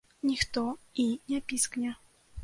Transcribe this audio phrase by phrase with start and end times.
[0.29, 0.63] Ніхто
[0.93, 1.91] і не піскне.